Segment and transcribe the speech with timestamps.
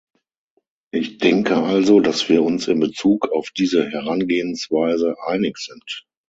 [0.91, 6.07] Ich denke also, dass wir uns in Bezug auf diese Herangehensweise einig sind.